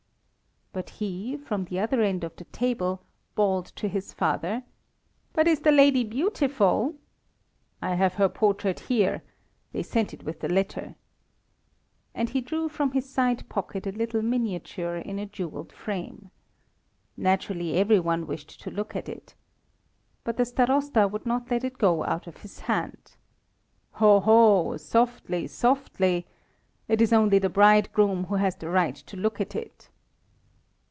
[0.73, 3.03] But he, from the other end of the table,
[3.35, 4.63] bawled to his father
[5.33, 6.95] "But is the lady beautiful?"
[7.81, 9.21] "I have her portrait here.
[9.73, 10.95] They sent it with the letter."
[12.15, 16.31] And he drew from his side pocket a little miniature in a jewelled frame.
[17.17, 19.35] Naturally every one wished to look at it.
[20.23, 23.17] But the Starosta would not let it go out of his hand.
[23.95, 24.77] "Ho, ho!
[24.77, 26.27] Softly, softly!
[26.87, 29.89] It is only the bridegroom who has the right to look at it."